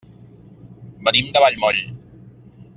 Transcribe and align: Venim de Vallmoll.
Venim 1.09 1.29
de 1.37 1.45
Vallmoll. 1.45 1.85